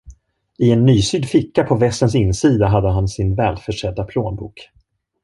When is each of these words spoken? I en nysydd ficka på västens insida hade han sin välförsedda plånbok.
I 0.67 0.71
en 0.75 0.85
nysydd 0.85 1.27
ficka 1.29 1.63
på 1.63 1.75
västens 1.75 2.15
insida 2.15 2.67
hade 2.67 2.91
han 2.91 3.07
sin 3.07 3.35
välförsedda 3.35 4.03
plånbok. 4.03 4.69